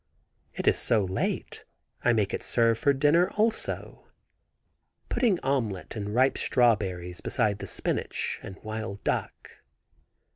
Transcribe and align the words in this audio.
It 0.55 0.67
is 0.67 0.79
so 0.79 1.05
late 1.05 1.63
I 2.03 2.11
make 2.11 2.33
it 2.33 2.41
serve 2.41 2.79
for 2.79 2.91
dinner 2.91 3.29
also. 3.37 4.07
Putting 5.09 5.39
omelette 5.41 5.95
and 5.95 6.15
ripe 6.15 6.39
strawberries 6.39 7.21
beside 7.21 7.59
the 7.59 7.67
spinach 7.67 8.39
and 8.41 8.57
wild 8.63 9.03
duck. 9.03 9.57